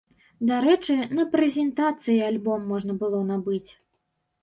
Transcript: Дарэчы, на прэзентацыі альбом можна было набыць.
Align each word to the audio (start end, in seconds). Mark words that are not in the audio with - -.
Дарэчы, 0.51 0.95
на 1.17 1.27
прэзентацыі 1.35 2.19
альбом 2.31 2.67
можна 2.75 2.99
было 3.05 3.25
набыць. 3.33 3.67